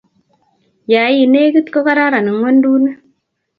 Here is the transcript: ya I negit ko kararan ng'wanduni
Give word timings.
ya 0.93 1.01
I 1.21 1.23
negit 1.33 1.65
ko 1.73 1.79
kararan 1.87 2.27
ng'wanduni 2.35 2.91